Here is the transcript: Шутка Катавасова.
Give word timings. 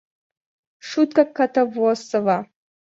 Шутка 0.87 1.23
Катавасова. 1.37 2.37